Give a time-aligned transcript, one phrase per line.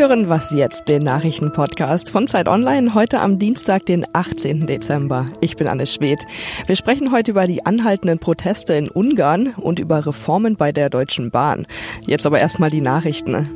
[0.00, 4.64] Hören Was jetzt, den Nachrichtenpodcast von Zeit Online, heute am Dienstag, den 18.
[4.64, 5.26] Dezember.
[5.42, 6.24] Ich bin Anne Schwedt.
[6.64, 11.30] Wir sprechen heute über die anhaltenden Proteste in Ungarn und über Reformen bei der Deutschen
[11.30, 11.66] Bahn.
[12.06, 13.46] Jetzt aber erstmal die Nachrichten.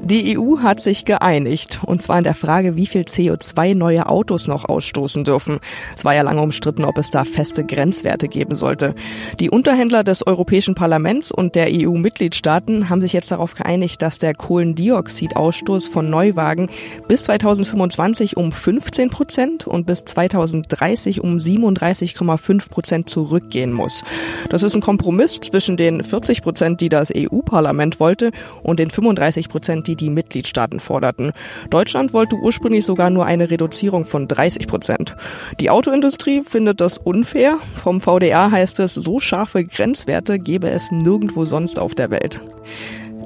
[0.00, 4.46] Die EU hat sich geeinigt, und zwar in der Frage, wie viel CO2 neue Autos
[4.46, 5.58] noch ausstoßen dürfen.
[5.96, 8.94] Es war ja lange umstritten, ob es da feste Grenzwerte geben sollte.
[9.40, 14.34] Die Unterhändler des Europäischen Parlaments und der EU-Mitgliedstaaten haben sich jetzt darauf geeinigt, dass der
[14.34, 16.70] Kohlendioxidausstoß von Neuwagen
[17.08, 24.02] bis 2025 um 15 Prozent und bis 2030 um 37,5 Prozent zurückgehen muss.
[24.48, 28.30] Das ist ein Kompromiss zwischen den 40 Prozent, die das EU-Parlament wollte,
[28.62, 31.32] und den 35 Prozent, die die Mitgliedstaaten forderten.
[31.70, 35.16] Deutschland wollte ursprünglich sogar nur eine Reduzierung von 30 Prozent.
[35.60, 37.58] Die Autoindustrie findet das unfair.
[37.82, 42.42] Vom VDA heißt es, so scharfe Grenzwerte gebe es nirgendwo sonst auf der Welt.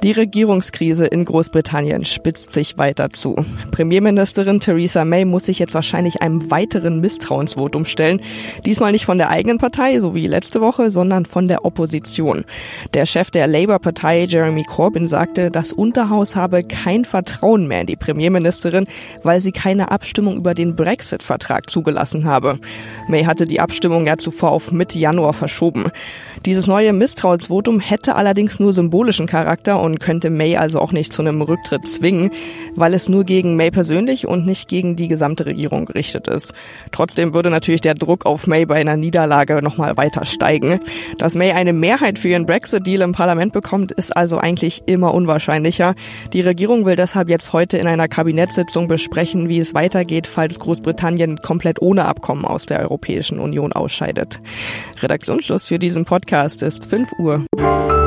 [0.05, 3.43] Die Regierungskrise in Großbritannien spitzt sich weiter zu.
[3.71, 8.21] Premierministerin Theresa May muss sich jetzt wahrscheinlich einem weiteren Misstrauensvotum stellen.
[8.67, 12.45] Diesmal nicht von der eigenen Partei, so wie letzte Woche, sondern von der Opposition.
[12.93, 17.95] Der Chef der Labour-Partei, Jeremy Corbyn, sagte, das Unterhaus habe kein Vertrauen mehr in die
[17.95, 18.85] Premierministerin,
[19.23, 22.59] weil sie keine Abstimmung über den Brexit-Vertrag zugelassen habe.
[23.07, 25.85] May hatte die Abstimmung ja zuvor auf Mitte Januar verschoben.
[26.45, 31.21] Dieses neue Misstrauensvotum hätte allerdings nur symbolischen Charakter und könnte May also auch nicht zu
[31.21, 32.31] einem Rücktritt zwingen,
[32.75, 36.53] weil es nur gegen May persönlich und nicht gegen die gesamte Regierung gerichtet ist.
[36.91, 40.79] Trotzdem würde natürlich der Druck auf May bei einer Niederlage nochmal weiter steigen.
[41.17, 45.95] Dass May eine Mehrheit für ihren Brexit-Deal im Parlament bekommt, ist also eigentlich immer unwahrscheinlicher.
[46.33, 51.37] Die Regierung will deshalb jetzt heute in einer Kabinettssitzung besprechen, wie es weitergeht, falls Großbritannien
[51.37, 54.39] komplett ohne Abkommen aus der Europäischen Union ausscheidet.
[55.01, 58.04] Redaktionsschluss für diesen Podcast ist 5 Uhr.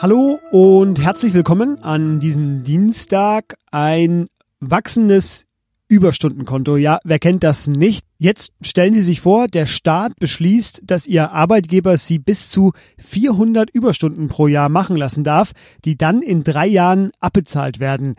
[0.00, 3.56] Hallo und herzlich willkommen an diesem Dienstag.
[3.72, 4.28] Ein
[4.60, 5.46] wachsendes
[5.88, 6.76] Überstundenkonto.
[6.76, 8.06] Ja, wer kennt das nicht?
[8.16, 13.70] Jetzt stellen Sie sich vor, der Staat beschließt, dass Ihr Arbeitgeber Sie bis zu 400
[13.70, 15.50] Überstunden pro Jahr machen lassen darf,
[15.84, 18.14] die dann in drei Jahren abbezahlt werden.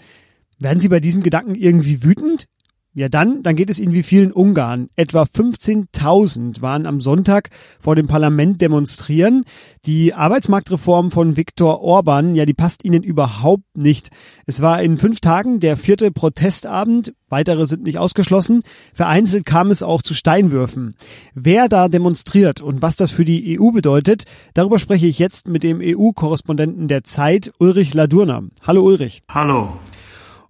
[0.59, 2.47] Werden Sie bei diesem Gedanken irgendwie wütend?
[2.95, 4.89] Ja, dann, dann geht es Ihnen wie vielen Ungarn.
[4.95, 9.43] Etwa 15.000 waren am Sonntag vor dem Parlament demonstrieren.
[9.85, 14.09] Die Arbeitsmarktreform von Viktor Orban, ja, die passt Ihnen überhaupt nicht.
[14.47, 17.13] Es war in fünf Tagen der vierte Protestabend.
[17.29, 18.63] Weitere sind nicht ausgeschlossen.
[18.95, 20.95] Vereinzelt kam es auch zu Steinwürfen.
[21.35, 24.23] Wer da demonstriert und was das für die EU bedeutet,
[24.55, 28.45] darüber spreche ich jetzt mit dem EU-Korrespondenten der Zeit, Ulrich Ladurner.
[28.65, 29.21] Hallo Ulrich.
[29.29, 29.73] Hallo.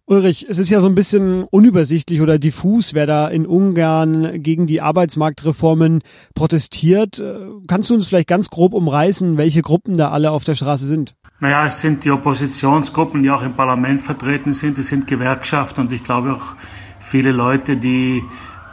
[0.10, 4.66] Ulrich, es ist ja so ein bisschen unübersichtlich oder diffus, wer da in Ungarn gegen
[4.66, 6.02] die Arbeitsmarktreformen
[6.34, 7.20] protestiert.
[7.20, 10.88] Äh, kannst du uns vielleicht ganz grob umreißen, welche Gruppen da alle auf der Straße
[10.88, 11.14] sind?
[11.42, 14.80] Naja, es sind die Oppositionsgruppen, die auch im Parlament vertreten sind.
[14.80, 16.56] Es sind Gewerkschaften und ich glaube auch
[17.00, 18.24] viele Leute, die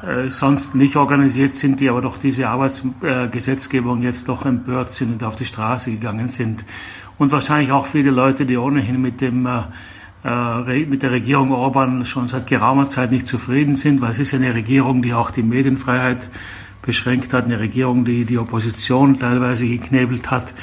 [0.06, 5.12] äh, sonst nicht organisiert sind, die aber durch diese Arbeitsgesetzgebung äh, jetzt doch empört sind
[5.12, 6.64] und auf die Straße gegangen sind.
[7.18, 9.64] Und wahrscheinlich auch viele Leute, die ohnehin mit dem äh,
[10.26, 14.54] mit der Regierung Orban schon seit geraumer Zeit nicht zufrieden sind, weil es ist eine
[14.54, 16.28] Regierung, die auch die Medienfreiheit
[16.82, 20.54] beschränkt hat, eine Regierung, die die Opposition teilweise geknebelt hat.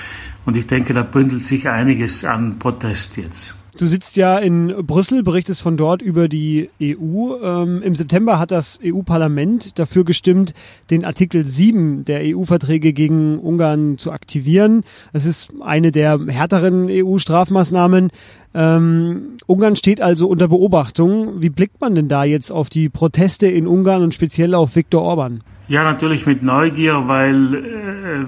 [0.45, 3.62] Und ich denke, da bündelt sich einiges an Protest jetzt.
[3.75, 7.35] Du sitzt ja in Brüssel, berichtest von dort über die EU.
[7.41, 10.53] Ähm, Im September hat das EU-Parlament dafür gestimmt,
[10.91, 14.83] den Artikel 7 der EU-Verträge gegen Ungarn zu aktivieren.
[15.11, 18.11] Das ist eine der härteren EU-Strafmaßnahmen.
[18.53, 21.41] Ähm, Ungarn steht also unter Beobachtung.
[21.41, 25.01] Wie blickt man denn da jetzt auf die Proteste in Ungarn und speziell auf Viktor
[25.01, 25.41] Orban?
[25.69, 28.25] Ja, natürlich mit Neugier, weil, äh,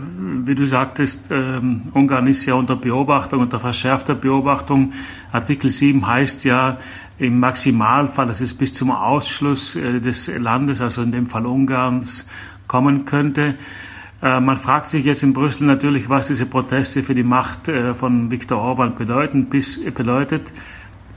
[0.48, 1.60] wie du sagtest, äh,
[1.92, 4.94] Ungarn ist ja unter Beobachtung, unter verschärfter Beobachtung.
[5.34, 6.78] Artikel 7 heißt ja
[7.18, 12.26] im Maximalfall, dass es bis zum Ausschluss äh, des Landes, also in dem Fall Ungarns,
[12.68, 13.56] kommen könnte.
[14.24, 17.94] Äh, man fragt sich jetzt in Brüssel natürlich, was diese Proteste für die Macht äh,
[17.94, 20.54] von Viktor Orban bedeuten, bis, bedeutet.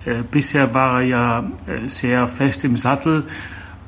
[0.04, 1.50] Äh, bisher war er ja
[1.86, 3.22] sehr fest im Sattel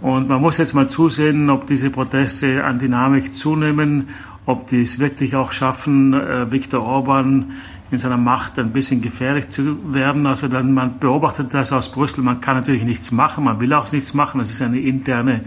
[0.00, 4.08] und man muss jetzt mal zusehen, ob diese Proteste an Dynamik zunehmen,
[4.46, 7.52] ob die es wirklich auch schaffen, äh, Viktor Orban
[7.90, 10.26] in seiner Macht ein bisschen gefährlich zu werden.
[10.26, 13.90] Also dann, man beobachtet das aus Brüssel, man kann natürlich nichts machen, man will auch
[13.92, 15.42] nichts machen, das ist eine interne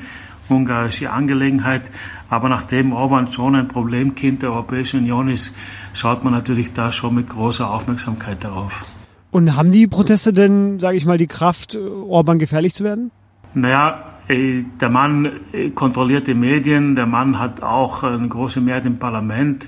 [0.50, 1.90] ungarische Angelegenheit.
[2.30, 5.56] Aber nachdem Orban schon ein Problemkind der Europäischen Union ist,
[5.94, 8.86] schaut man natürlich da schon mit großer Aufmerksamkeit darauf.
[9.32, 13.10] Und haben die Proteste denn, sage ich mal, die Kraft, Orban gefährlich zu werden?
[13.56, 18.98] Naja, der Mann äh, kontrolliert die Medien, der Mann hat auch eine große Mehrheit im
[18.98, 19.68] Parlament.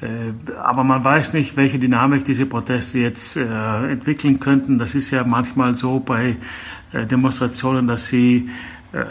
[0.00, 4.78] Äh, aber man weiß nicht, welche Dynamik diese Proteste jetzt äh, entwickeln könnten.
[4.78, 6.36] Das ist ja manchmal so bei
[6.92, 8.50] äh, Demonstrationen, dass sie
[8.92, 9.04] äh,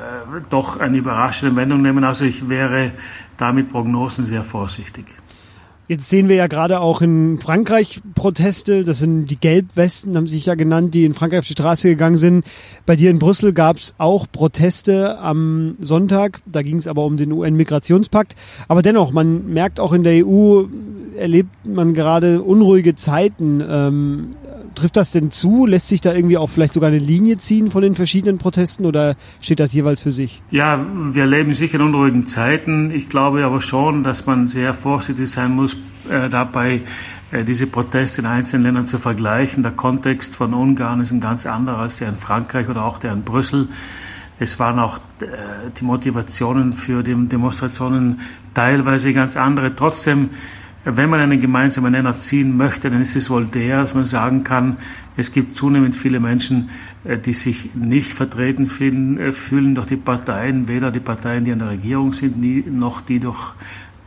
[0.49, 2.03] doch eine überraschende Wendung nehmen.
[2.03, 2.91] Also ich wäre
[3.37, 5.05] da mit Prognosen sehr vorsichtig.
[5.89, 8.85] Jetzt sehen wir ja gerade auch in Frankreich Proteste.
[8.85, 12.15] Das sind die Gelbwesten, haben sich ja genannt, die in Frankreich auf die Straße gegangen
[12.15, 12.45] sind.
[12.85, 16.41] Bei dir in Brüssel gab es auch Proteste am Sonntag.
[16.45, 18.37] Da ging es aber um den UN-Migrationspakt.
[18.69, 20.63] Aber dennoch, man merkt auch in der EU,
[21.17, 23.63] erlebt man gerade unruhige Zeiten.
[23.67, 24.35] Ähm,
[24.75, 25.65] trifft das denn zu?
[25.65, 29.15] Lässt sich da irgendwie auch vielleicht sogar eine Linie ziehen von den verschiedenen Protesten oder
[29.41, 30.41] steht das jeweils für sich?
[30.51, 32.91] Ja, wir leben sicher in unruhigen Zeiten.
[32.91, 35.77] Ich glaube aber schon, dass man sehr vorsichtig sein muss,
[36.09, 36.81] äh, dabei
[37.31, 39.63] äh, diese Proteste in einzelnen Ländern zu vergleichen.
[39.63, 43.13] Der Kontext von Ungarn ist ein ganz anderer als der in Frankreich oder auch der
[43.13, 43.67] in Brüssel.
[44.39, 45.25] Es waren auch äh,
[45.79, 48.21] die Motivationen für die Demonstrationen
[48.53, 49.75] teilweise ganz andere.
[49.75, 50.31] Trotzdem
[50.85, 54.43] wenn man einen gemeinsamen Nenner ziehen möchte, dann ist es wohl der, dass man sagen
[54.43, 54.77] kann,
[55.15, 56.69] es gibt zunehmend viele Menschen,
[57.05, 61.53] äh, die sich nicht vertreten fühlen, äh, fühlen durch die Parteien, weder die Parteien, die
[61.53, 62.37] an der Regierung sind,
[62.67, 63.53] noch die durch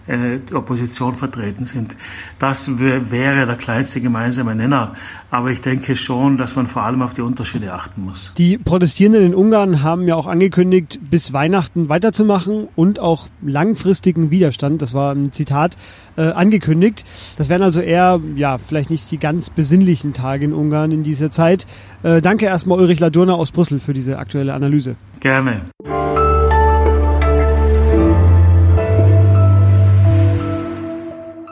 [0.07, 1.97] äh, die Opposition vertreten sind.
[2.39, 4.95] Das wäre der kleinste gemeinsame Nenner.
[5.31, 8.33] Aber ich denke schon, dass man vor allem auf die Unterschiede achten muss.
[8.39, 14.83] Die Protestierenden in Ungarn haben ja auch angekündigt, bis Weihnachten weiterzumachen und auch langfristigen Widerstand,
[14.83, 15.77] das war ein Zitat,
[16.17, 17.05] äh, angekündigt.
[17.37, 21.31] Das wären also eher, ja, vielleicht nicht die ganz besinnlichen Tage in Ungarn in dieser
[21.31, 21.67] Zeit.
[22.03, 24.97] Äh, danke erstmal Ulrich Ladurner aus Brüssel für diese aktuelle Analyse.
[25.21, 25.63] Gerne.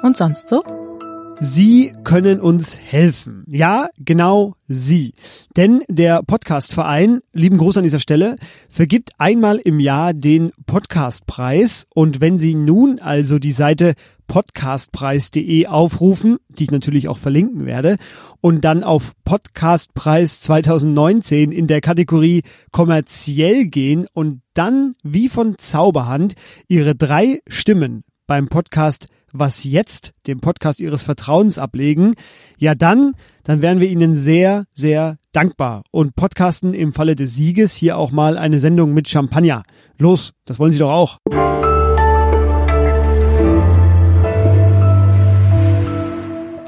[0.05, 0.63] Und sonst so?
[1.41, 3.43] Sie können uns helfen.
[3.47, 5.15] Ja, genau Sie.
[5.57, 8.37] Denn der Podcastverein, lieben Gruß an dieser Stelle,
[8.69, 11.87] vergibt einmal im Jahr den Podcastpreis.
[11.95, 13.95] Und wenn Sie nun also die Seite
[14.27, 17.97] podcastpreis.de aufrufen, die ich natürlich auch verlinken werde,
[18.43, 22.43] und dann auf Podcastpreis 2019 in der Kategorie
[22.73, 26.35] kommerziell gehen und dann wie von Zauberhand
[26.69, 32.15] Ihre drei Stimmen beim Podcast was jetzt, dem Podcast Ihres Vertrauens ablegen,
[32.57, 37.75] ja dann, dann wären wir Ihnen sehr, sehr dankbar und podcasten im Falle des Sieges
[37.75, 39.65] hier auch mal eine Sendung mit Champagner.
[39.99, 41.19] Los, das wollen Sie doch auch.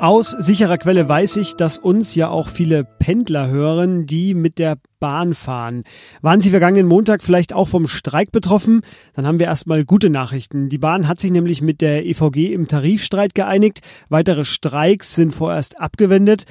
[0.07, 4.77] Aus sicherer Quelle weiß ich, dass uns ja auch viele Pendler hören, die mit der
[5.01, 5.83] Bahn fahren.
[6.23, 8.83] Waren Sie vergangenen Montag vielleicht auch vom Streik betroffen?
[9.15, 10.69] Dann haben wir erstmal gute Nachrichten.
[10.69, 13.81] Die Bahn hat sich nämlich mit der EVG im Tarifstreit geeinigt.
[14.09, 16.45] Weitere Streiks sind vorerst abgewendet.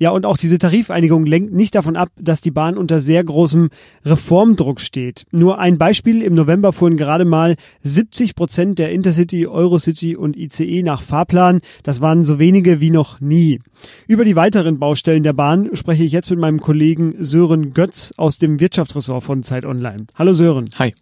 [0.00, 3.70] Ja, und auch diese Tarifeinigung lenkt nicht davon ab, dass die Bahn unter sehr großem
[4.04, 5.26] Reformdruck steht.
[5.32, 6.22] Nur ein Beispiel.
[6.22, 11.60] Im November fuhren gerade mal 70 Prozent der Intercity, Eurocity und ICE nach Fahrplan.
[11.82, 13.60] Das waren so wenige wie noch nie.
[14.06, 18.38] Über die weiteren Baustellen der Bahn spreche ich jetzt mit meinem Kollegen Sören Götz aus
[18.38, 20.06] dem Wirtschaftsressort von Zeit Online.
[20.14, 20.66] Hallo Sören.
[20.78, 20.94] Hi.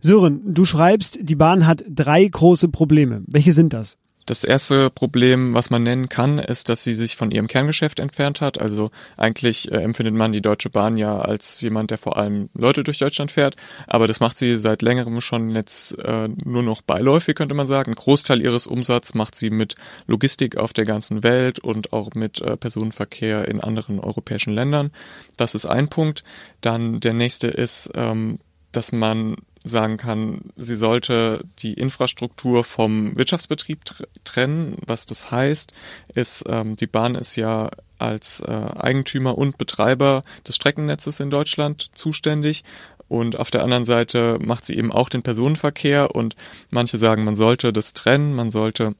[0.00, 3.22] Sören, du schreibst, die Bahn hat drei große Probleme.
[3.26, 3.98] Welche sind das?
[4.26, 8.40] Das erste Problem, was man nennen kann, ist, dass sie sich von ihrem Kerngeschäft entfernt
[8.40, 8.60] hat.
[8.60, 12.84] Also eigentlich äh, empfindet man die Deutsche Bahn ja als jemand, der vor allem Leute
[12.84, 13.56] durch Deutschland fährt.
[13.86, 17.92] Aber das macht sie seit längerem schon jetzt äh, nur noch beiläufig, könnte man sagen.
[17.92, 19.74] Ein Großteil ihres Umsatzes macht sie mit
[20.06, 24.92] Logistik auf der ganzen Welt und auch mit äh, Personenverkehr in anderen europäischen Ländern.
[25.36, 26.24] Das ist ein Punkt.
[26.60, 28.38] Dann der nächste ist, ähm,
[28.72, 33.80] dass man sagen kann, sie sollte die Infrastruktur vom Wirtschaftsbetrieb
[34.24, 34.76] trennen.
[34.86, 35.72] Was das heißt,
[36.14, 41.90] ist, ähm, die Bahn ist ja als äh, Eigentümer und Betreiber des Streckennetzes in Deutschland
[41.94, 42.64] zuständig.
[43.08, 46.36] Und auf der anderen Seite macht sie eben auch den Personenverkehr und
[46.70, 48.94] manche sagen, man sollte das trennen, man sollte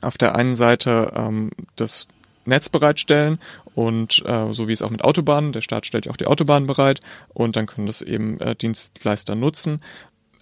[0.00, 2.08] auf der einen Seite ähm, das
[2.48, 3.38] Netz bereitstellen
[3.74, 6.66] und äh, so wie es auch mit Autobahnen, der Staat stellt ja auch die Autobahnen
[6.66, 7.00] bereit
[7.32, 9.80] und dann können das eben äh, Dienstleister nutzen.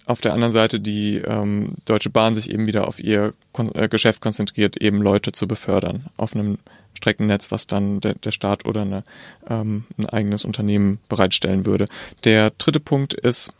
[0.05, 3.89] Auf der anderen Seite die ähm, Deutsche Bahn sich eben wieder auf ihr Kon äh,
[3.89, 6.59] Geschäft konzentriert, eben Leute zu befördern auf einem
[6.97, 9.03] Streckennetz, was dann der, der Staat oder eine,
[9.49, 11.87] ähm, ein eigenes Unternehmen bereitstellen würde.
[12.23, 13.53] Der dritte Punkt ist,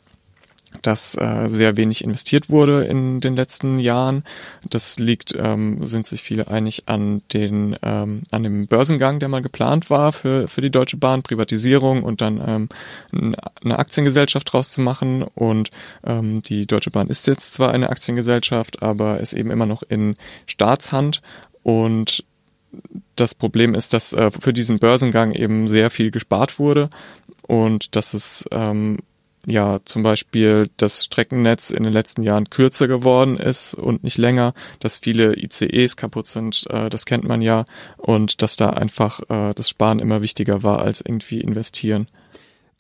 [0.82, 4.24] dass äh, sehr wenig investiert wurde in den letzten Jahren.
[4.70, 9.42] Das liegt, ähm, sind sich viele einig an den ähm, an dem Börsengang, der mal
[9.42, 12.42] geplant war für für die Deutsche Bahn, Privatisierung und dann
[13.14, 15.24] ähm, eine Aktiengesellschaft draus zu machen.
[15.24, 15.72] Und
[16.06, 20.16] ähm, die Deutsche Bahn ist jetzt zwar eine Aktiengesellschaft, aber ist eben immer noch in
[20.46, 21.22] Staatshand
[21.64, 22.24] und
[23.16, 26.90] das Problem ist, dass äh, für diesen Börsengang eben sehr viel gespart wurde
[27.42, 29.00] und dass es ähm,
[29.48, 34.54] ja zum Beispiel das Streckennetz in den letzten Jahren kürzer geworden ist und nicht länger,
[34.80, 37.66] dass viele ICEs kaputt sind, äh, das kennt man ja,
[37.98, 42.08] und dass da einfach äh, das Sparen immer wichtiger war als irgendwie investieren.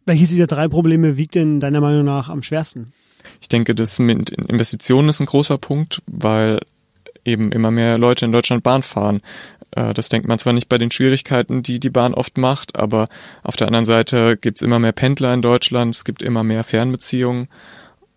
[0.05, 2.93] Welches dieser drei Probleme wiegt denn deiner Meinung nach am schwersten?
[3.41, 6.59] Ich denke, das mit Investitionen ist ein großer Punkt, weil
[7.25, 9.19] eben immer mehr Leute in Deutschland Bahn fahren.
[9.71, 13.07] Äh, das denkt man zwar nicht bei den Schwierigkeiten, die die Bahn oft macht, aber
[13.43, 16.63] auf der anderen Seite gibt es immer mehr Pendler in Deutschland, es gibt immer mehr
[16.63, 17.47] Fernbeziehungen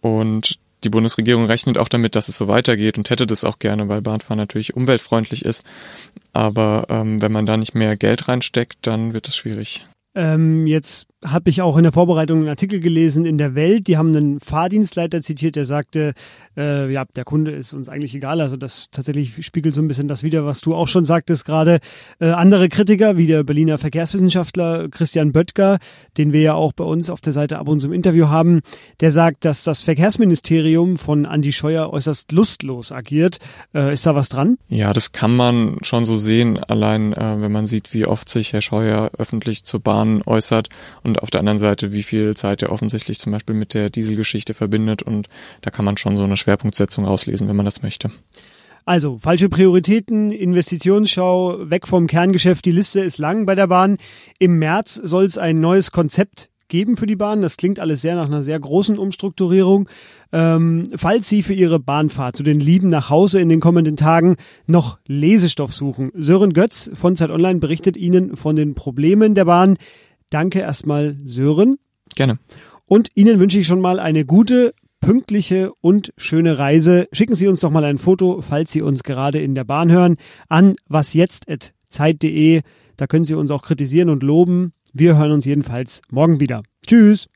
[0.01, 3.89] und die Bundesregierung rechnet auch damit, dass es so weitergeht und hätte das auch gerne,
[3.89, 5.65] weil Bahnfahren natürlich umweltfreundlich ist.
[6.33, 9.85] Aber ähm, wenn man da nicht mehr Geld reinsteckt, dann wird es schwierig.
[10.15, 13.89] Ähm, jetzt habe ich auch in der Vorbereitung einen Artikel gelesen in der Welt.
[13.89, 16.15] Die haben einen Fahrdienstleiter zitiert, der sagte,
[16.57, 18.41] äh, ja, der Kunde ist uns eigentlich egal.
[18.41, 21.81] Also das tatsächlich spiegelt so ein bisschen das wider, was du auch schon sagtest gerade.
[22.21, 25.79] Äh, andere Kritiker, wie der Berliner Verkehrswissenschaftler Christian Böttger,
[26.17, 28.61] den wir ja auch bei uns auf der Seite ab und zu im Interview haben,
[29.01, 33.39] der sagt, dass das Verkehrsministerium von Andi Scheuer äußerst lustlos agiert.
[33.75, 34.57] Äh, ist da was dran?
[34.69, 38.55] Ja, das kann man schon so sehen, allein äh, wenn man sieht, wie oft sich
[38.55, 40.69] Herr Scheuer öffentlich zur Bahn äußert
[41.11, 44.55] und auf der anderen Seite, wie viel Zeit er offensichtlich zum Beispiel mit der Dieselgeschichte
[44.55, 45.29] verbindet und
[45.61, 48.11] da kann man schon so eine Schwerpunktsetzung rauslesen, wenn man das möchte.
[48.85, 53.99] Also, falsche Prioritäten, Investitionsschau, weg vom Kerngeschäft, die Liste ist lang bei der Bahn.
[54.39, 57.43] Im März soll es ein neues Konzept geben für die Bahn.
[57.43, 59.89] Das klingt alles sehr nach einer sehr großen Umstrukturierung.
[60.33, 64.37] Ähm, falls Sie für Ihre Bahnfahrt zu den Lieben nach Hause in den kommenden Tagen
[64.67, 69.77] noch Lesestoff suchen, Sören Götz von Zeit Online berichtet Ihnen von den Problemen der Bahn.
[70.31, 71.79] Danke erstmal, Sören.
[72.15, 72.39] Gerne.
[72.87, 77.09] Und Ihnen wünsche ich schon mal eine gute, pünktliche und schöne Reise.
[77.13, 80.17] Schicken Sie uns doch mal ein Foto, falls Sie uns gerade in der Bahn hören,
[80.49, 82.63] an wasjetzt.zeit.de.
[82.97, 84.73] Da können Sie uns auch kritisieren und loben.
[84.93, 86.63] Wir hören uns jedenfalls morgen wieder.
[86.87, 87.29] Tschüss.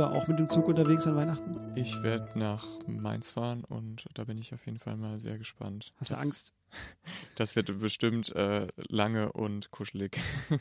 [0.00, 1.60] Selber auch mit dem Zug unterwegs an Weihnachten?
[1.74, 5.92] Ich werde nach Mainz fahren und da bin ich auf jeden Fall mal sehr gespannt.
[5.98, 6.52] Hast du das, Angst?
[7.34, 10.18] Das wird bestimmt äh, lange und kuschelig.